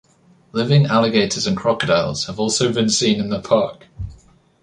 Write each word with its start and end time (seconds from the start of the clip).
Living 0.51 0.87
alligators 0.87 1.45
and 1.45 1.55
crocodiles 1.55 2.25
have 2.25 2.39
also 2.39 2.73
been 2.73 2.89
seen 2.89 3.19
in 3.19 3.29
the 3.29 3.39
park. 3.39 3.85